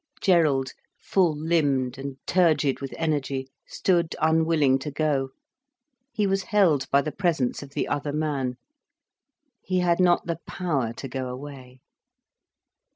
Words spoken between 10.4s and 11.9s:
power to go away.